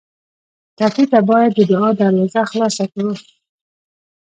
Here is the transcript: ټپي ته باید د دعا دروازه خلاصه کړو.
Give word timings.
ټپي 0.77 1.03
ته 1.11 1.19
باید 1.29 1.51
د 1.55 1.59
دعا 1.71 1.89
دروازه 1.99 2.41
خلاصه 2.51 2.85
کړو. 2.91 3.11